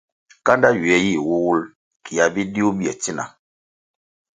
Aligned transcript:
Kanda 0.45 0.69
ywie 0.77 0.97
yih 1.05 1.21
wuwul 1.27 1.59
kia 2.05 2.25
bidiu 2.33 2.67
bye 2.77 2.91
tsina. 3.01 3.23